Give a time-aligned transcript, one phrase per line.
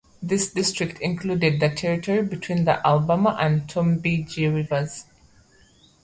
[0.19, 5.05] This district included the territory between the Alabama and Tombigbee Rivers.